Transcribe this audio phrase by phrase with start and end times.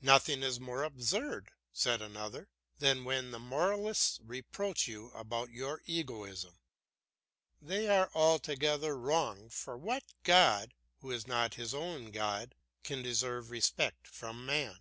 [0.00, 2.48] "Nothing is more absurd," said another,
[2.78, 6.58] "than when the moralists reproach you about your egoism.
[7.60, 13.50] They are altogether wrong; for what god, who is not his own god, can deserve
[13.50, 14.78] respect from man?